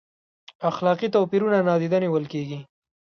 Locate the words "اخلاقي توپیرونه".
0.69-1.57